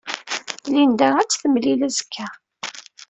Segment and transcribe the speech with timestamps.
[0.75, 2.27] Linda ad t-temlil azekka.